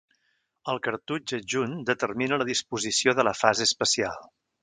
[0.71, 4.19] El cartutx adjunt determina la disposició de la fase especial.